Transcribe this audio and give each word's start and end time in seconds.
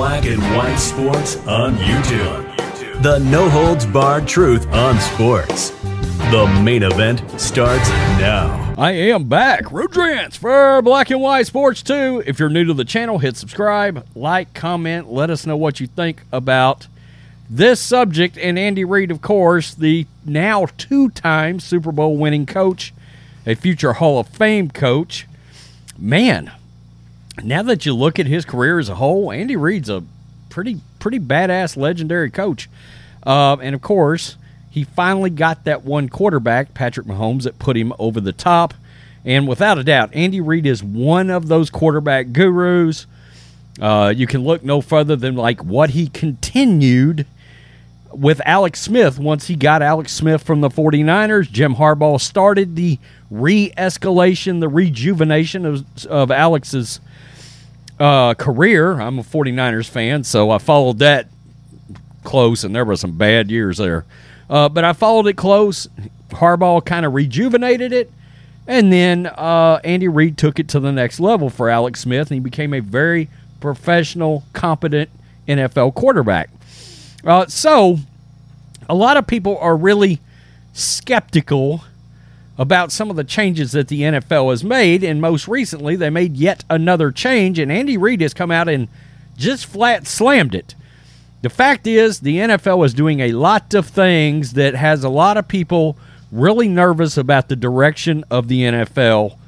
Black 0.00 0.24
and 0.24 0.40
White 0.56 0.76
Sports 0.76 1.36
on 1.46 1.74
YouTube. 1.74 3.02
The 3.02 3.18
no 3.18 3.50
holds 3.50 3.84
barred 3.84 4.26
truth 4.26 4.66
on 4.72 4.98
sports. 4.98 5.72
The 6.30 6.50
main 6.64 6.84
event 6.84 7.22
starts 7.38 7.86
now. 8.18 8.74
I 8.78 8.92
am 8.92 9.28
back. 9.28 9.64
Rudrance 9.64 10.38
for 10.38 10.80
Black 10.80 11.10
and 11.10 11.20
White 11.20 11.48
Sports 11.48 11.82
2. 11.82 12.22
If 12.26 12.38
you're 12.38 12.48
new 12.48 12.64
to 12.64 12.72
the 12.72 12.86
channel, 12.86 13.18
hit 13.18 13.36
subscribe, 13.36 14.06
like, 14.14 14.54
comment, 14.54 15.12
let 15.12 15.28
us 15.28 15.44
know 15.44 15.58
what 15.58 15.80
you 15.80 15.86
think 15.86 16.22
about 16.32 16.86
this 17.50 17.78
subject. 17.78 18.38
And 18.38 18.58
Andy 18.58 18.86
Reid, 18.86 19.10
of 19.10 19.20
course, 19.20 19.74
the 19.74 20.06
now 20.24 20.64
two 20.78 21.10
time 21.10 21.60
Super 21.60 21.92
Bowl 21.92 22.16
winning 22.16 22.46
coach, 22.46 22.94
a 23.44 23.54
future 23.54 23.92
Hall 23.92 24.18
of 24.18 24.28
Fame 24.28 24.70
coach. 24.70 25.26
Man, 25.98 26.52
now 27.44 27.62
that 27.62 27.86
you 27.86 27.94
look 27.94 28.18
at 28.18 28.26
his 28.26 28.44
career 28.44 28.78
as 28.78 28.88
a 28.88 28.94
whole, 28.96 29.30
Andy 29.30 29.56
Reid's 29.56 29.88
a 29.88 30.02
pretty 30.48 30.80
pretty 30.98 31.18
badass 31.18 31.76
legendary 31.76 32.30
coach. 32.30 32.68
Uh, 33.24 33.56
and 33.60 33.74
of 33.74 33.80
course, 33.80 34.36
he 34.70 34.84
finally 34.84 35.30
got 35.30 35.64
that 35.64 35.84
one 35.84 36.08
quarterback, 36.08 36.74
Patrick 36.74 37.06
Mahomes, 37.06 37.42
that 37.42 37.58
put 37.58 37.76
him 37.76 37.92
over 37.98 38.20
the 38.20 38.32
top. 38.32 38.74
And 39.24 39.46
without 39.46 39.78
a 39.78 39.84
doubt, 39.84 40.10
Andy 40.14 40.40
Reid 40.40 40.66
is 40.66 40.82
one 40.82 41.28
of 41.28 41.48
those 41.48 41.70
quarterback 41.70 42.32
gurus. 42.32 43.06
Uh, 43.80 44.12
you 44.14 44.26
can 44.26 44.44
look 44.44 44.62
no 44.62 44.80
further 44.80 45.16
than 45.16 45.36
like 45.36 45.62
what 45.64 45.90
he 45.90 46.08
continued 46.08 47.26
with 48.12 48.40
Alex 48.44 48.80
Smith 48.80 49.18
once 49.18 49.46
he 49.46 49.56
got 49.56 49.82
Alex 49.82 50.12
Smith 50.12 50.42
from 50.42 50.60
the 50.60 50.68
49ers. 50.68 51.50
Jim 51.50 51.76
Harbaugh 51.76 52.20
started 52.20 52.76
the 52.76 52.98
re 53.30 53.72
escalation, 53.76 54.60
the 54.60 54.68
rejuvenation 54.68 55.64
of, 55.64 56.06
of 56.06 56.30
Alex's 56.30 57.00
uh, 57.98 58.34
career. 58.34 59.00
I'm 59.00 59.18
a 59.18 59.22
49ers 59.22 59.88
fan, 59.88 60.24
so 60.24 60.50
I 60.50 60.58
followed 60.58 60.98
that 60.98 61.28
close, 62.24 62.64
and 62.64 62.74
there 62.74 62.84
were 62.84 62.96
some 62.96 63.16
bad 63.16 63.50
years 63.50 63.78
there. 63.78 64.04
Uh, 64.48 64.68
but 64.68 64.84
I 64.84 64.92
followed 64.92 65.26
it 65.26 65.36
close. 65.36 65.88
Harbaugh 66.30 66.84
kind 66.84 67.06
of 67.06 67.14
rejuvenated 67.14 67.92
it. 67.92 68.10
And 68.66 68.92
then 68.92 69.26
uh, 69.26 69.80
Andy 69.84 70.08
Reid 70.08 70.38
took 70.38 70.58
it 70.58 70.68
to 70.68 70.80
the 70.80 70.92
next 70.92 71.18
level 71.18 71.50
for 71.50 71.68
Alex 71.68 72.00
Smith, 72.00 72.30
and 72.30 72.36
he 72.36 72.40
became 72.40 72.72
a 72.72 72.80
very 72.80 73.28
professional, 73.60 74.44
competent 74.52 75.10
NFL 75.48 75.94
quarterback. 75.94 76.50
Uh, 77.24 77.46
so, 77.46 77.98
a 78.88 78.94
lot 78.94 79.16
of 79.16 79.26
people 79.26 79.58
are 79.58 79.76
really 79.76 80.20
skeptical 80.72 81.84
about 82.58 82.92
some 82.92 83.08
of 83.08 83.16
the 83.16 83.24
changes 83.24 83.72
that 83.72 83.88
the 83.88 84.02
NFL 84.02 84.50
has 84.50 84.62
made, 84.62 85.02
and 85.02 85.20
most 85.20 85.48
recently 85.48 85.96
they 85.96 86.10
made 86.10 86.36
yet 86.36 86.64
another 86.68 87.10
change, 87.10 87.58
and 87.58 87.72
Andy 87.72 87.96
Reid 87.96 88.20
has 88.20 88.34
come 88.34 88.50
out 88.50 88.68
and 88.68 88.88
just 89.36 89.66
flat 89.66 90.06
slammed 90.06 90.54
it. 90.54 90.74
The 91.42 91.48
fact 91.48 91.86
is, 91.86 92.20
the 92.20 92.36
NFL 92.36 92.84
is 92.84 92.92
doing 92.92 93.20
a 93.20 93.32
lot 93.32 93.72
of 93.72 93.86
things 93.86 94.52
that 94.52 94.74
has 94.74 95.02
a 95.04 95.08
lot 95.08 95.38
of 95.38 95.48
people 95.48 95.96
really 96.30 96.68
nervous 96.68 97.16
about 97.16 97.48
the 97.48 97.56
direction 97.56 98.24
of 98.30 98.48
the 98.48 98.62
NFL 98.62 99.38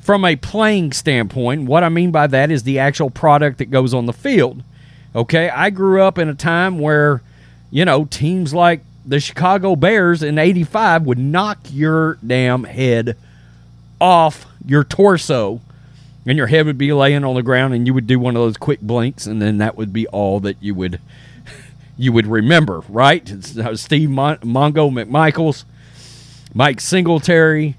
from 0.00 0.24
a 0.24 0.36
playing 0.36 0.92
standpoint. 0.92 1.64
What 1.64 1.84
I 1.84 1.90
mean 1.90 2.12
by 2.12 2.26
that 2.28 2.50
is 2.50 2.62
the 2.62 2.78
actual 2.78 3.10
product 3.10 3.58
that 3.58 3.70
goes 3.70 3.92
on 3.92 4.06
the 4.06 4.12
field. 4.12 4.62
Okay, 5.16 5.48
I 5.48 5.70
grew 5.70 6.02
up 6.02 6.18
in 6.18 6.28
a 6.28 6.34
time 6.34 6.78
where, 6.78 7.22
you 7.70 7.86
know, 7.86 8.04
teams 8.04 8.52
like 8.52 8.82
the 9.06 9.18
Chicago 9.18 9.74
Bears 9.74 10.22
in 10.22 10.38
85 10.38 11.06
would 11.06 11.18
knock 11.18 11.58
your 11.70 12.18
damn 12.26 12.64
head 12.64 13.16
off 13.98 14.44
your 14.66 14.84
torso 14.84 15.62
and 16.26 16.36
your 16.36 16.48
head 16.48 16.66
would 16.66 16.76
be 16.76 16.92
laying 16.92 17.24
on 17.24 17.34
the 17.34 17.42
ground 17.42 17.72
and 17.72 17.86
you 17.86 17.94
would 17.94 18.06
do 18.06 18.18
one 18.18 18.36
of 18.36 18.42
those 18.42 18.58
quick 18.58 18.80
blinks 18.82 19.26
and 19.26 19.40
then 19.40 19.56
that 19.56 19.74
would 19.74 19.90
be 19.90 20.06
all 20.08 20.38
that 20.40 20.56
you 20.60 20.74
would 20.74 21.00
you 21.96 22.12
would 22.12 22.26
remember 22.26 22.82
right? 22.88 23.32
Uh, 23.56 23.74
steve 23.74 24.10
Mon- 24.10 24.36
mongo 24.38 24.90
mcmichaels 24.90 25.64
mike 26.52 26.80
singletary 26.80 27.76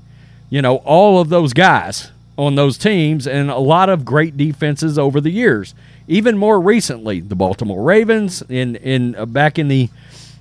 you 0.50 0.62
know 0.62 0.78
all 0.78 1.22
of 1.22 1.30
those 1.30 1.54
guys 1.54 2.12
on 2.38 2.56
those 2.56 2.78
teams 2.80 3.28
and 3.28 3.52
a 3.52 3.58
lot 3.59 3.90
of 3.90 4.06
great 4.06 4.38
defenses 4.38 4.98
over 4.98 5.22
the 5.22 5.30
years 5.31 5.75
even 6.07 6.38
more 6.38 6.59
recently 6.59 7.19
the 7.19 7.35
baltimore 7.35 7.84
ravens 7.84 8.41
in 8.50 8.75
in 8.78 9.16
uh, 9.16 9.25
back 9.25 9.59
in 9.59 9.68
the 9.68 9.90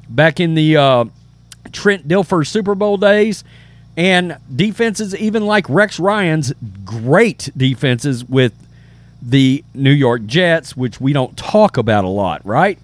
back 0.08 0.38
in 0.40 0.54
the 0.54 0.76
uh, 0.76 1.04
trent 1.72 2.06
dilfer 2.06 2.46
super 2.46 2.74
bowl 2.74 2.96
days 2.96 3.44
and 3.96 4.36
defenses 4.54 5.16
even 5.16 5.46
like 5.46 5.68
Rex 5.68 5.98
Ryan's 5.98 6.52
great 6.84 7.50
defenses 7.56 8.24
with 8.24 8.52
the 9.22 9.64
New 9.74 9.90
York 9.90 10.26
Jets, 10.26 10.76
which 10.76 11.00
we 11.00 11.12
don't 11.12 11.36
talk 11.36 11.76
about 11.76 12.04
a 12.04 12.08
lot, 12.08 12.44
right? 12.44 12.78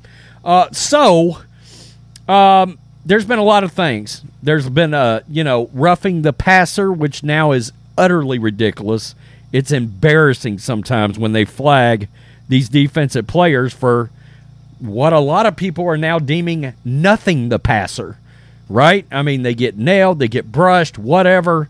Uh, 0.45 0.71
so 0.73 1.39
um, 2.29 2.79
there's 3.05 3.27
been 3.27 3.39
a 3.39 3.45
lot 3.45 3.63
of 3.63 3.73
things. 3.73 4.23
There's 4.43 4.69
been 4.69 4.95
a 4.95 5.23
you 5.29 5.45
know 5.45 5.71
roughing 5.73 6.23
the 6.23 6.33
passer, 6.33 6.91
which 6.93 7.23
now 7.23 7.53
is 7.53 7.73
utterly 7.97 8.39
ridiculous. 8.39 9.15
It's 9.53 9.71
embarrassing 9.71 10.59
sometimes 10.59 11.19
when 11.19 11.33
they 11.33 11.45
flag 11.45 12.09
these 12.49 12.69
defensive 12.69 13.27
players 13.27 13.73
for 13.73 14.11
what 14.79 15.13
a 15.13 15.21
lot 15.21 15.47
of 15.47 15.57
people 15.57 15.87
are 15.87 15.97
now 15.97 16.19
deeming 16.19 16.73
nothing 16.85 17.49
the 17.49 17.59
passer 17.59 18.19
right? 18.73 19.07
I 19.11 19.23
mean, 19.23 19.43
they 19.43 19.55
get 19.55 19.77
nailed, 19.77 20.19
they 20.19 20.29
get 20.29 20.51
brushed, 20.51 20.99
whatever, 20.99 21.69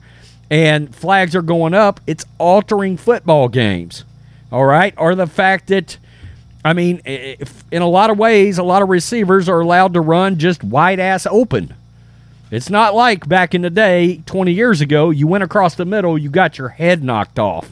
and 0.51 0.95
flags 0.95 1.35
are 1.35 1.43
going 1.43 1.75
up. 1.75 2.01
It's 2.07 2.25
altering 2.39 2.97
football 2.97 3.49
games, 3.49 4.05
all 4.51 4.65
right? 4.65 4.95
Or 4.97 5.15
the 5.15 5.27
fact 5.27 5.67
that, 5.69 5.99
I 6.65 6.73
mean, 6.73 6.99
in 6.99 7.83
a 7.83 7.89
lot 7.89 8.11
of 8.11 8.19
ways, 8.19 8.59
a 8.59 8.63
lot 8.63 8.83
of 8.83 8.89
receivers 8.89 9.49
are 9.49 9.61
allowed 9.61 9.95
to 9.95 10.01
run 10.01 10.39
just 10.39 10.63
wide 10.63 11.01
ass 11.01 11.27
open. 11.27 11.75
It's 12.51 12.71
not 12.71 12.95
like 12.95 13.29
back 13.29 13.55
in 13.55 13.63
the 13.63 13.71
day, 13.71 14.23
20 14.27 14.53
years 14.53 14.81
ago, 14.81 15.11
you 15.11 15.27
went 15.27 15.43
across 15.43 15.75
the 15.75 15.87
middle, 15.87 16.17
you 16.17 16.31
got 16.31 16.59
your 16.59 16.69
head 16.69 17.03
knocked 17.03 17.39
off. 17.39 17.71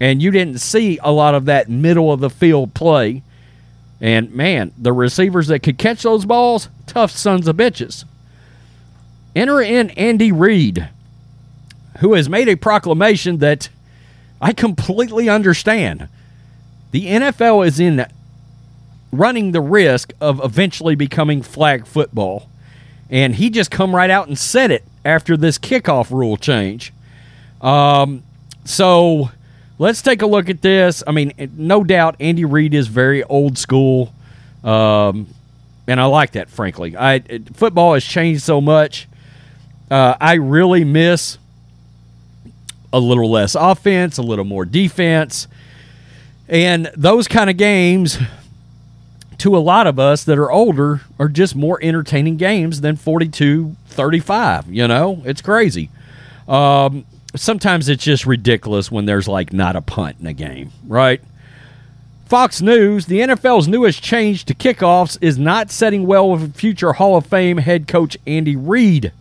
And 0.00 0.22
you 0.22 0.30
didn't 0.30 0.60
see 0.60 0.98
a 1.02 1.12
lot 1.12 1.34
of 1.34 1.44
that 1.44 1.68
middle 1.68 2.12
of 2.12 2.20
the 2.20 2.30
field 2.30 2.74
play. 2.74 3.22
And 4.00 4.32
man, 4.34 4.72
the 4.76 4.92
receivers 4.92 5.46
that 5.48 5.60
could 5.60 5.78
catch 5.78 6.02
those 6.02 6.24
balls, 6.24 6.68
tough 6.86 7.10
sons 7.10 7.48
of 7.48 7.56
bitches. 7.56 8.04
Enter 9.36 9.60
in 9.60 9.90
Andy 9.90 10.30
Reid, 10.30 10.88
who 11.98 12.14
has 12.14 12.28
made 12.28 12.48
a 12.48 12.56
proclamation 12.56 13.38
that 13.38 13.68
I 14.40 14.52
completely 14.52 15.28
understand. 15.28 16.08
The 16.90 17.06
NFL 17.06 17.66
is 17.66 17.80
in 17.80 18.06
running 19.10 19.52
the 19.52 19.60
risk 19.60 20.12
of 20.20 20.42
eventually 20.44 20.94
becoming 20.94 21.42
flag 21.42 21.86
football. 21.86 22.48
And 23.10 23.36
he 23.36 23.50
just 23.50 23.70
come 23.70 23.94
right 23.94 24.10
out 24.10 24.28
and 24.28 24.38
said 24.38 24.70
it 24.70 24.84
after 25.04 25.36
this 25.36 25.58
kickoff 25.58 26.10
rule 26.10 26.36
change. 26.36 26.92
Um, 27.60 28.22
so 28.64 29.30
let's 29.78 30.02
take 30.02 30.22
a 30.22 30.26
look 30.26 30.48
at 30.48 30.62
this. 30.62 31.02
I 31.06 31.12
mean, 31.12 31.32
no 31.56 31.84
doubt 31.84 32.16
Andy 32.20 32.44
Reid 32.44 32.74
is 32.74 32.88
very 32.88 33.22
old 33.24 33.58
school. 33.58 34.12
Um, 34.62 35.26
and 35.86 36.00
I 36.00 36.06
like 36.06 36.32
that, 36.32 36.48
frankly. 36.48 36.96
I 36.96 37.20
football 37.52 37.94
has 37.94 38.04
changed 38.04 38.42
so 38.42 38.60
much. 38.60 39.06
Uh, 39.90 40.14
I 40.20 40.34
really 40.34 40.84
miss 40.84 41.38
a 42.92 42.98
little 42.98 43.30
less 43.30 43.54
offense, 43.54 44.18
a 44.18 44.22
little 44.22 44.44
more 44.44 44.64
defense. 44.64 45.46
And 46.48 46.90
those 46.96 47.28
kind 47.28 47.50
of 47.50 47.56
games, 47.56 48.18
to 49.38 49.56
a 49.56 49.58
lot 49.58 49.86
of 49.86 49.98
us 49.98 50.24
that 50.24 50.38
are 50.38 50.50
older, 50.50 51.02
are 51.18 51.28
just 51.28 51.54
more 51.54 51.78
entertaining 51.82 52.36
games 52.36 52.80
than 52.80 52.96
42 52.96 53.76
35. 53.88 54.72
You 54.72 54.88
know, 54.88 55.22
it's 55.24 55.42
crazy. 55.42 55.90
Um, 56.48 57.04
sometimes 57.34 57.88
it's 57.88 58.04
just 58.04 58.26
ridiculous 58.26 58.90
when 58.90 59.06
there's 59.06 59.28
like 59.28 59.52
not 59.52 59.76
a 59.76 59.82
punt 59.82 60.16
in 60.20 60.26
a 60.26 60.32
game, 60.32 60.70
right? 60.86 61.20
Fox 62.26 62.62
News, 62.62 63.06
the 63.06 63.20
NFL's 63.20 63.68
newest 63.68 64.02
change 64.02 64.44
to 64.46 64.54
kickoffs 64.54 65.18
is 65.20 65.38
not 65.38 65.70
setting 65.70 66.06
well 66.06 66.30
with 66.30 66.54
future 66.54 66.94
Hall 66.94 67.16
of 67.16 67.26
Fame 67.26 67.58
head 67.58 67.86
coach 67.86 68.16
Andy 68.26 68.56
Reid. 68.56 69.12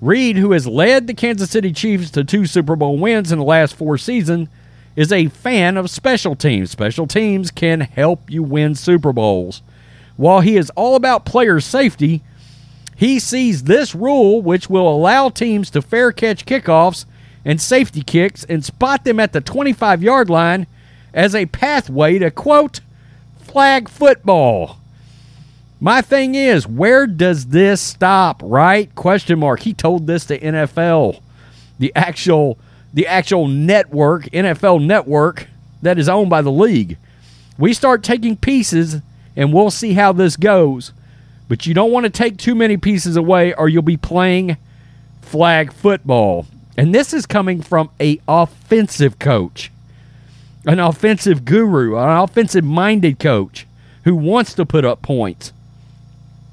Reid, 0.00 0.36
who 0.36 0.52
has 0.52 0.66
led 0.66 1.06
the 1.06 1.14
Kansas 1.14 1.50
City 1.50 1.72
Chiefs 1.72 2.10
to 2.12 2.24
two 2.24 2.46
Super 2.46 2.76
Bowl 2.76 2.96
wins 2.98 3.32
in 3.32 3.38
the 3.38 3.44
last 3.44 3.74
four 3.74 3.98
seasons, 3.98 4.48
is 4.96 5.12
a 5.12 5.28
fan 5.28 5.76
of 5.76 5.90
special 5.90 6.36
teams. 6.36 6.70
Special 6.70 7.06
teams 7.06 7.50
can 7.50 7.80
help 7.80 8.30
you 8.30 8.42
win 8.42 8.74
Super 8.74 9.12
Bowls. 9.12 9.60
While 10.16 10.40
he 10.40 10.56
is 10.56 10.70
all 10.70 10.94
about 10.94 11.24
player 11.24 11.60
safety, 11.60 12.22
he 12.96 13.18
sees 13.18 13.64
this 13.64 13.94
rule, 13.94 14.40
which 14.40 14.70
will 14.70 14.88
allow 14.88 15.30
teams 15.30 15.70
to 15.70 15.82
fair 15.82 16.12
catch 16.12 16.46
kickoffs 16.46 17.06
and 17.44 17.60
safety 17.60 18.02
kicks 18.02 18.44
and 18.44 18.64
spot 18.64 19.04
them 19.04 19.20
at 19.20 19.32
the 19.32 19.40
25 19.40 20.02
yard 20.02 20.30
line, 20.30 20.66
as 21.12 21.34
a 21.34 21.46
pathway 21.46 22.18
to 22.18 22.30
quote, 22.30 22.80
flag 23.38 23.88
football. 23.88 24.78
My 25.80 26.02
thing 26.02 26.34
is, 26.34 26.66
where 26.66 27.06
does 27.06 27.46
this 27.46 27.80
stop, 27.80 28.42
right? 28.44 28.94
Question 28.94 29.38
mark. 29.38 29.60
He 29.60 29.72
told 29.72 30.06
this 30.06 30.26
to 30.26 30.38
NFL, 30.38 31.20
the 31.78 31.92
actual 31.96 32.58
the 32.92 33.06
actual 33.06 33.46
network, 33.46 34.24
NFL 34.24 34.84
network 34.84 35.46
that 35.80 35.98
is 35.98 36.08
owned 36.08 36.28
by 36.28 36.42
the 36.42 36.50
league. 36.50 36.98
We 37.56 37.72
start 37.72 38.02
taking 38.02 38.36
pieces 38.36 38.96
and 39.36 39.52
we'll 39.52 39.70
see 39.70 39.94
how 39.94 40.12
this 40.12 40.36
goes. 40.36 40.92
But 41.48 41.66
you 41.66 41.74
don't 41.74 41.92
want 41.92 42.04
to 42.04 42.10
take 42.10 42.36
too 42.36 42.54
many 42.54 42.76
pieces 42.76 43.16
away 43.16 43.54
or 43.54 43.68
you'll 43.68 43.82
be 43.82 43.96
playing 43.96 44.56
flag 45.22 45.72
football. 45.72 46.46
And 46.76 46.94
this 46.94 47.12
is 47.12 47.26
coming 47.26 47.62
from 47.62 47.90
a 48.00 48.20
offensive 48.26 49.18
coach. 49.18 49.70
An 50.66 50.78
offensive 50.78 51.44
guru, 51.44 51.96
an 51.96 52.08
offensive 52.08 52.64
minded 52.64 53.18
coach 53.18 53.66
who 54.04 54.14
wants 54.14 54.54
to 54.54 54.66
put 54.66 54.84
up 54.84 55.02
points. 55.02 55.52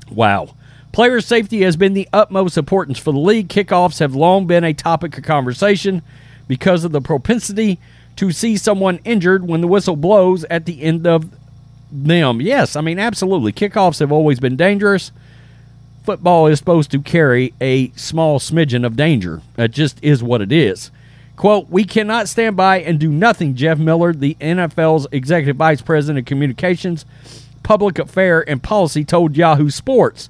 Wow. 0.10 0.56
Player 0.92 1.22
safety 1.22 1.62
has 1.62 1.76
been 1.76 1.94
the 1.94 2.10
utmost 2.12 2.58
importance 2.58 2.98
for 2.98 3.12
the 3.12 3.20
league. 3.20 3.50
Kickoffs 3.50 4.00
have 4.00 4.16
long 4.16 4.48
been 4.48 4.64
a 4.64 4.74
topic 4.74 5.18
of 5.18 5.24
conversation 5.24 6.02
because 6.48 6.84
of 6.84 6.92
the 6.92 7.02
propensity 7.02 7.80
to 8.16 8.32
see 8.32 8.58
someone 8.58 9.00
injured 9.06 9.48
when 9.48 9.62
the 9.62 9.68
whistle 9.68 9.96
blows 9.96 10.44
at 10.46 10.66
the 10.66 10.82
end 10.82 11.06
of 11.06 11.30
them. 11.92 12.42
Yes, 12.42 12.76
I 12.76 12.82
mean, 12.82 13.00
absolutely. 13.00 13.52
Kickoffs 13.54 14.00
have 14.00 14.12
always 14.12 14.40
been 14.40 14.56
dangerous. 14.56 15.12
Football 16.08 16.48
is 16.48 16.58
supposed 16.58 16.90
to 16.92 17.02
carry 17.02 17.54
a 17.60 17.90
small 17.90 18.40
smidgen 18.40 18.86
of 18.86 18.96
danger. 18.96 19.42
That 19.56 19.72
just 19.72 20.02
is 20.02 20.24
what 20.24 20.42
it 20.42 20.54
is. 20.54 20.90
Quote, 21.36 21.70
we 21.70 21.84
cannot 21.84 22.30
stand 22.30 22.56
by 22.56 22.80
and 22.80 22.98
do 22.98 23.12
nothing, 23.12 23.56
Jeff 23.56 23.78
Miller, 23.78 24.14
the 24.14 24.38
NFL's 24.40 25.06
executive 25.12 25.58
vice 25.58 25.82
president 25.82 26.20
of 26.20 26.26
communications, 26.26 27.04
public 27.62 28.00
affair, 28.00 28.50
and 28.50 28.64
policy, 28.64 29.04
told 29.04 29.36
Yahoo 29.36 29.70
Sports. 29.70 30.30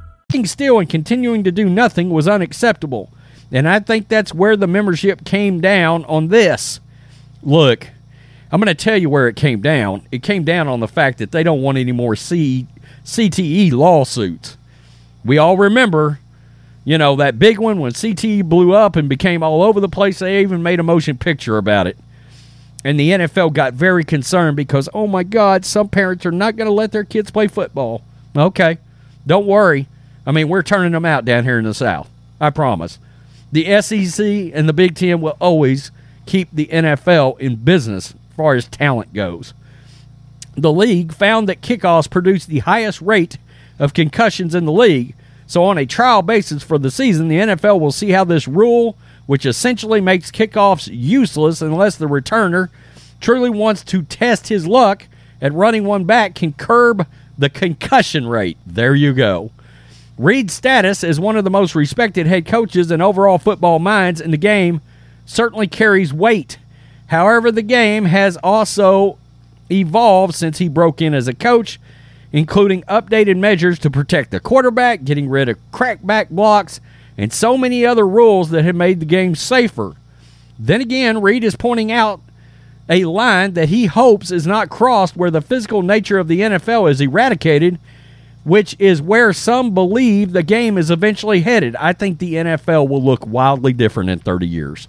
Still 0.45 0.79
and 0.79 0.89
continuing 0.89 1.43
to 1.43 1.51
do 1.51 1.69
nothing 1.69 2.09
was 2.09 2.27
unacceptable. 2.27 3.09
And 3.51 3.67
I 3.67 3.79
think 3.79 4.07
that's 4.07 4.33
where 4.33 4.55
the 4.55 4.67
membership 4.67 5.25
came 5.25 5.59
down 5.59 6.05
on 6.05 6.29
this. 6.29 6.79
Look, 7.43 7.87
I'm 8.51 8.59
going 8.61 8.75
to 8.75 8.83
tell 8.83 8.97
you 8.97 9.09
where 9.09 9.27
it 9.27 9.35
came 9.35 9.61
down. 9.61 10.07
It 10.11 10.23
came 10.23 10.43
down 10.43 10.67
on 10.67 10.79
the 10.79 10.87
fact 10.87 11.17
that 11.17 11.31
they 11.31 11.43
don't 11.43 11.61
want 11.61 11.77
any 11.77 11.91
more 11.91 12.15
C- 12.15 12.67
CTE 13.03 13.73
lawsuits. 13.73 14.57
We 15.25 15.37
all 15.37 15.57
remember, 15.57 16.19
you 16.85 16.97
know, 16.97 17.15
that 17.17 17.39
big 17.39 17.59
one 17.59 17.79
when 17.79 17.91
CTE 17.91 18.45
blew 18.45 18.73
up 18.73 18.95
and 18.95 19.09
became 19.09 19.43
all 19.43 19.61
over 19.61 19.79
the 19.79 19.89
place. 19.89 20.19
They 20.19 20.41
even 20.41 20.63
made 20.63 20.79
a 20.79 20.83
motion 20.83 21.17
picture 21.17 21.57
about 21.57 21.87
it. 21.87 21.97
And 22.83 22.99
the 22.99 23.11
NFL 23.11 23.53
got 23.53 23.73
very 23.73 24.03
concerned 24.03 24.57
because, 24.57 24.89
oh 24.93 25.07
my 25.07 25.23
God, 25.23 25.65
some 25.65 25.89
parents 25.89 26.25
are 26.25 26.31
not 26.31 26.55
going 26.55 26.67
to 26.67 26.73
let 26.73 26.91
their 26.91 27.03
kids 27.03 27.31
play 27.31 27.47
football. 27.47 28.01
Okay, 28.35 28.77
don't 29.27 29.45
worry. 29.45 29.87
I 30.25 30.31
mean, 30.31 30.49
we're 30.49 30.63
turning 30.63 30.91
them 30.91 31.05
out 31.05 31.25
down 31.25 31.43
here 31.43 31.59
in 31.59 31.65
the 31.65 31.73
South. 31.73 32.09
I 32.39 32.49
promise. 32.49 32.99
The 33.51 33.81
SEC 33.81 34.25
and 34.53 34.67
the 34.67 34.73
Big 34.73 34.95
Ten 34.95 35.21
will 35.21 35.37
always 35.39 35.91
keep 36.25 36.49
the 36.51 36.67
NFL 36.67 37.39
in 37.39 37.55
business 37.57 38.11
as 38.11 38.35
far 38.35 38.55
as 38.55 38.67
talent 38.67 39.13
goes. 39.13 39.53
The 40.55 40.71
league 40.71 41.13
found 41.13 41.49
that 41.49 41.61
kickoffs 41.61 42.09
produce 42.09 42.45
the 42.45 42.59
highest 42.59 43.01
rate 43.01 43.37
of 43.79 43.93
concussions 43.93 44.53
in 44.53 44.65
the 44.65 44.71
league. 44.71 45.15
So, 45.47 45.63
on 45.63 45.77
a 45.77 45.85
trial 45.85 46.21
basis 46.21 46.63
for 46.63 46.77
the 46.77 46.91
season, 46.91 47.27
the 47.27 47.37
NFL 47.37 47.79
will 47.79 47.91
see 47.91 48.11
how 48.11 48.23
this 48.23 48.47
rule, 48.47 48.95
which 49.25 49.45
essentially 49.45 49.99
makes 49.99 50.31
kickoffs 50.31 50.89
useless 50.91 51.61
unless 51.61 51.95
the 51.97 52.07
returner 52.07 52.69
truly 53.19 53.49
wants 53.49 53.83
to 53.85 54.03
test 54.03 54.47
his 54.47 54.65
luck 54.65 55.07
at 55.41 55.53
running 55.53 55.83
one 55.83 56.05
back, 56.05 56.35
can 56.35 56.53
curb 56.53 57.07
the 57.37 57.49
concussion 57.49 58.27
rate. 58.27 58.57
There 58.65 58.95
you 58.95 59.13
go. 59.13 59.51
Reid's 60.21 60.53
status 60.53 61.03
as 61.03 61.19
one 61.19 61.35
of 61.35 61.43
the 61.43 61.49
most 61.49 61.73
respected 61.73 62.27
head 62.27 62.45
coaches 62.45 62.91
and 62.91 63.01
overall 63.01 63.39
football 63.39 63.79
minds 63.79 64.21
in 64.21 64.29
the 64.29 64.37
game 64.37 64.79
certainly 65.25 65.65
carries 65.65 66.13
weight. 66.13 66.59
However, 67.07 67.51
the 67.51 67.63
game 67.63 68.05
has 68.05 68.37
also 68.43 69.17
evolved 69.71 70.35
since 70.35 70.59
he 70.59 70.69
broke 70.69 71.01
in 71.01 71.15
as 71.15 71.27
a 71.27 71.33
coach, 71.33 71.79
including 72.31 72.83
updated 72.83 73.39
measures 73.39 73.79
to 73.79 73.89
protect 73.89 74.29
the 74.29 74.39
quarterback, 74.39 75.03
getting 75.05 75.27
rid 75.27 75.49
of 75.49 75.57
crackback 75.71 76.29
blocks, 76.29 76.79
and 77.17 77.33
so 77.33 77.57
many 77.57 77.83
other 77.83 78.07
rules 78.07 78.51
that 78.51 78.63
have 78.63 78.75
made 78.75 78.99
the 78.99 79.07
game 79.07 79.33
safer. 79.33 79.95
Then 80.59 80.81
again, 80.81 81.19
Reid 81.19 81.43
is 81.43 81.55
pointing 81.55 81.91
out 81.91 82.21
a 82.87 83.05
line 83.05 83.53
that 83.53 83.69
he 83.69 83.87
hopes 83.87 84.29
is 84.29 84.45
not 84.45 84.69
crossed 84.69 85.17
where 85.17 85.31
the 85.31 85.41
physical 85.41 85.81
nature 85.81 86.19
of 86.19 86.27
the 86.27 86.41
NFL 86.41 86.91
is 86.91 87.01
eradicated 87.01 87.79
which 88.43 88.75
is 88.79 89.01
where 89.01 89.33
some 89.33 89.73
believe 89.73 90.31
the 90.31 90.43
game 90.43 90.77
is 90.77 90.89
eventually 90.89 91.41
headed. 91.41 91.75
I 91.75 91.93
think 91.93 92.19
the 92.19 92.35
NFL 92.35 92.87
will 92.89 93.03
look 93.03 93.25
wildly 93.25 93.73
different 93.73 94.09
in 94.09 94.19
30 94.19 94.47
years. 94.47 94.87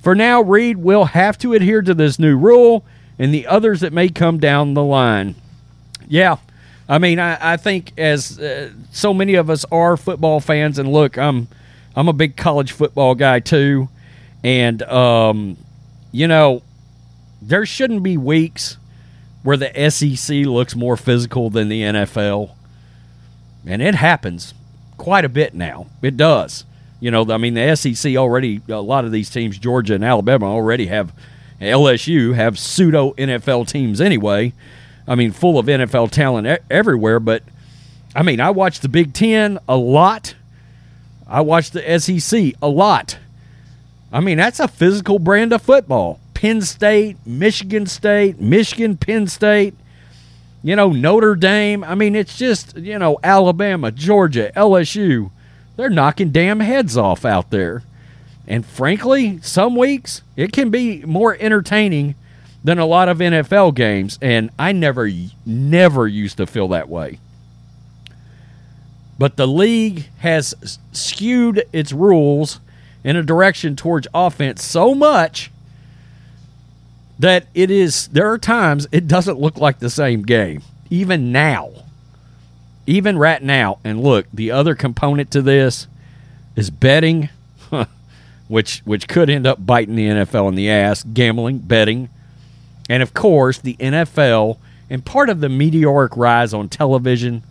For 0.00 0.14
now, 0.14 0.40
Reid 0.40 0.78
will 0.78 1.06
have 1.06 1.38
to 1.38 1.52
adhere 1.52 1.82
to 1.82 1.94
this 1.94 2.18
new 2.18 2.36
rule 2.36 2.84
and 3.18 3.32
the 3.32 3.46
others 3.46 3.80
that 3.80 3.92
may 3.92 4.08
come 4.08 4.38
down 4.38 4.74
the 4.74 4.82
line. 4.82 5.34
Yeah, 6.08 6.36
I 6.88 6.98
mean, 6.98 7.18
I, 7.18 7.54
I 7.54 7.56
think 7.56 7.92
as 7.98 8.38
uh, 8.38 8.70
so 8.90 9.12
many 9.12 9.34
of 9.34 9.50
us 9.50 9.64
are 9.70 9.96
football 9.96 10.40
fans, 10.40 10.78
and 10.78 10.90
look, 10.90 11.18
I'm 11.18 11.48
I'm 11.94 12.08
a 12.08 12.12
big 12.12 12.36
college 12.36 12.72
football 12.72 13.14
guy 13.14 13.40
too, 13.40 13.88
and 14.42 14.82
um, 14.84 15.56
you 16.12 16.26
know, 16.26 16.62
there 17.42 17.66
shouldn't 17.66 18.02
be 18.02 18.16
weeks 18.16 18.77
where 19.42 19.56
the 19.56 19.90
SEC 19.90 20.46
looks 20.46 20.74
more 20.74 20.96
physical 20.96 21.50
than 21.50 21.68
the 21.68 21.82
NFL. 21.82 22.50
And 23.66 23.82
it 23.82 23.94
happens 23.94 24.54
quite 24.96 25.24
a 25.24 25.28
bit 25.28 25.54
now. 25.54 25.86
It 26.02 26.16
does. 26.16 26.64
You 27.00 27.10
know, 27.10 27.24
I 27.30 27.36
mean, 27.36 27.54
the 27.54 27.76
SEC 27.76 28.16
already, 28.16 28.60
a 28.68 28.80
lot 28.80 29.04
of 29.04 29.12
these 29.12 29.30
teams, 29.30 29.58
Georgia 29.58 29.94
and 29.94 30.04
Alabama, 30.04 30.46
already 30.46 30.86
have, 30.86 31.12
LSU 31.60 32.34
have 32.34 32.58
pseudo 32.58 33.12
NFL 33.12 33.68
teams 33.68 34.00
anyway. 34.00 34.52
I 35.06 35.14
mean, 35.14 35.32
full 35.32 35.58
of 35.58 35.66
NFL 35.66 36.10
talent 36.10 36.60
everywhere. 36.70 37.20
But, 37.20 37.44
I 38.14 38.22
mean, 38.22 38.40
I 38.40 38.50
watch 38.50 38.80
the 38.80 38.88
Big 38.88 39.12
Ten 39.14 39.58
a 39.68 39.76
lot. 39.76 40.34
I 41.28 41.40
watch 41.42 41.70
the 41.70 41.98
SEC 42.00 42.54
a 42.60 42.68
lot. 42.68 43.18
I 44.12 44.20
mean, 44.20 44.38
that's 44.38 44.58
a 44.58 44.68
physical 44.68 45.18
brand 45.18 45.52
of 45.52 45.62
football. 45.62 46.18
Penn 46.38 46.62
State, 46.62 47.16
Michigan 47.26 47.84
State, 47.86 48.40
Michigan, 48.40 48.96
Penn 48.96 49.26
State, 49.26 49.74
you 50.62 50.76
know, 50.76 50.92
Notre 50.92 51.34
Dame. 51.34 51.82
I 51.82 51.96
mean, 51.96 52.14
it's 52.14 52.38
just, 52.38 52.76
you 52.76 52.96
know, 52.96 53.18
Alabama, 53.24 53.90
Georgia, 53.90 54.52
LSU. 54.54 55.32
They're 55.74 55.90
knocking 55.90 56.30
damn 56.30 56.60
heads 56.60 56.96
off 56.96 57.24
out 57.24 57.50
there. 57.50 57.82
And 58.46 58.64
frankly, 58.64 59.40
some 59.42 59.74
weeks 59.74 60.22
it 60.36 60.52
can 60.52 60.70
be 60.70 61.04
more 61.04 61.36
entertaining 61.40 62.14
than 62.62 62.78
a 62.78 62.86
lot 62.86 63.08
of 63.08 63.18
NFL 63.18 63.74
games. 63.74 64.16
And 64.22 64.50
I 64.60 64.70
never, 64.70 65.10
never 65.44 66.06
used 66.06 66.36
to 66.36 66.46
feel 66.46 66.68
that 66.68 66.88
way. 66.88 67.18
But 69.18 69.36
the 69.36 69.48
league 69.48 70.06
has 70.18 70.78
skewed 70.92 71.64
its 71.72 71.92
rules 71.92 72.60
in 73.02 73.16
a 73.16 73.24
direction 73.24 73.74
towards 73.74 74.06
offense 74.14 74.62
so 74.62 74.94
much 74.94 75.50
that 77.18 77.46
it 77.54 77.70
is 77.70 78.08
there 78.08 78.30
are 78.30 78.38
times 78.38 78.86
it 78.92 79.08
doesn't 79.08 79.38
look 79.38 79.58
like 79.58 79.78
the 79.78 79.90
same 79.90 80.22
game 80.22 80.62
even 80.90 81.32
now. 81.32 81.70
Even 82.86 83.18
right 83.18 83.42
now. 83.42 83.78
And 83.84 84.02
look 84.02 84.26
the 84.32 84.50
other 84.50 84.74
component 84.74 85.30
to 85.32 85.42
this 85.42 85.86
is 86.56 86.70
betting 86.70 87.28
which 88.48 88.80
which 88.80 89.06
could 89.08 89.30
end 89.30 89.46
up 89.46 89.64
biting 89.64 89.94
the 89.94 90.08
NFL 90.08 90.48
in 90.48 90.54
the 90.54 90.70
ass, 90.70 91.02
gambling, 91.02 91.58
betting, 91.58 92.08
and 92.88 93.02
of 93.02 93.14
course 93.14 93.58
the 93.58 93.76
NFL 93.76 94.58
and 94.90 95.04
part 95.04 95.28
of 95.28 95.40
the 95.40 95.50
meteoric 95.50 96.16
rise 96.16 96.54
on 96.54 96.68
television 96.68 97.42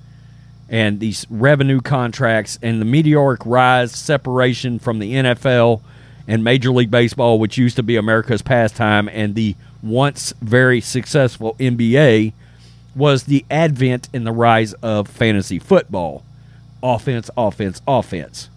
and 0.70 1.00
these 1.00 1.26
revenue 1.30 1.80
contracts 1.80 2.60
and 2.62 2.82
the 2.82 2.86
meteoric 2.86 3.46
rise 3.46 3.92
separation 3.94 4.80
from 4.80 5.00
the 5.00 5.14
NFL 5.14 5.82
and 6.28 6.44
Major 6.44 6.72
League 6.72 6.92
Baseball, 6.92 7.40
which 7.40 7.58
used 7.58 7.78
to 7.78 7.84
be 7.84 7.96
America's 7.96 8.42
pastime, 8.42 9.08
and 9.10 9.34
the 9.34 9.56
once 9.82 10.34
very 10.42 10.82
successful 10.82 11.56
NBA 11.60 12.34
was 12.96 13.24
the 13.24 13.46
advent 13.50 14.10
and 14.14 14.26
the 14.26 14.32
rise 14.32 14.74
of 14.74 15.08
fantasy 15.08 15.60
football. 15.60 16.24
Offense, 16.84 17.30
offense, 17.38 17.82
offense. 17.88 18.50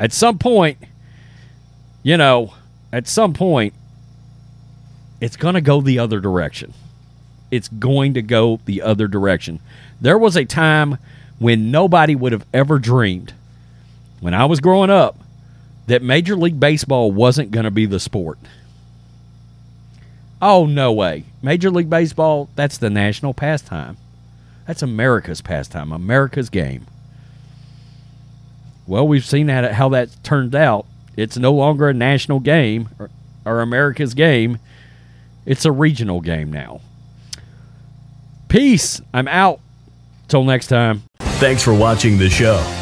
At 0.00 0.12
some 0.12 0.38
point, 0.38 0.78
you 2.02 2.16
know, 2.16 2.54
at 2.92 3.06
some 3.06 3.32
point, 3.32 3.74
it's 5.20 5.36
going 5.36 5.54
to 5.54 5.60
go 5.60 5.80
the 5.80 5.98
other 5.98 6.18
direction. 6.20 6.74
It's 7.50 7.68
going 7.68 8.14
to 8.14 8.22
go 8.22 8.60
the 8.64 8.82
other 8.82 9.06
direction. 9.06 9.60
There 10.00 10.18
was 10.18 10.36
a 10.36 10.44
time 10.44 10.98
when 11.38 11.70
nobody 11.70 12.14
would 12.16 12.32
have 12.32 12.46
ever 12.52 12.78
dreamed, 12.78 13.34
when 14.22 14.34
I 14.34 14.44
was 14.44 14.60
growing 14.60 14.88
up, 14.88 15.18
that 15.88 16.00
Major 16.00 16.36
League 16.36 16.60
Baseball 16.60 17.10
wasn't 17.10 17.50
going 17.50 17.64
to 17.64 17.72
be 17.72 17.86
the 17.86 17.98
sport. 17.98 18.38
Oh, 20.40 20.64
no 20.64 20.92
way. 20.92 21.24
Major 21.42 21.72
League 21.72 21.90
Baseball, 21.90 22.48
that's 22.54 22.78
the 22.78 22.88
national 22.88 23.34
pastime. 23.34 23.96
That's 24.64 24.80
America's 24.80 25.40
pastime, 25.40 25.90
America's 25.90 26.50
game. 26.50 26.86
Well, 28.86 29.08
we've 29.08 29.24
seen 29.24 29.48
how 29.48 29.88
that 29.88 30.10
turned 30.22 30.54
out. 30.54 30.86
It's 31.16 31.36
no 31.36 31.52
longer 31.52 31.88
a 31.88 31.94
national 31.94 32.38
game 32.38 32.90
or, 33.00 33.10
or 33.44 33.60
America's 33.60 34.14
game. 34.14 34.60
It's 35.44 35.64
a 35.64 35.72
regional 35.72 36.20
game 36.20 36.52
now. 36.52 36.80
Peace. 38.46 39.00
I'm 39.12 39.26
out. 39.26 39.58
Till 40.28 40.44
next 40.44 40.68
time. 40.68 41.02
Thanks 41.18 41.64
for 41.64 41.74
watching 41.74 42.18
the 42.18 42.30
show. 42.30 42.81